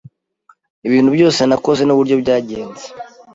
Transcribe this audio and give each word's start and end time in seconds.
ibintu 0.87 1.09
byose 1.15 1.41
nakoze 1.49 1.81
nuburyo 1.83 2.15
byagenze 2.21 2.85